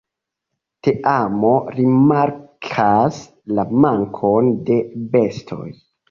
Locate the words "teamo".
0.85-1.49